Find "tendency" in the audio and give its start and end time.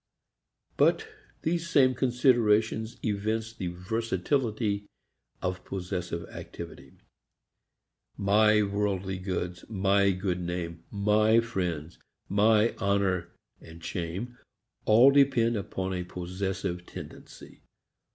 16.87-17.61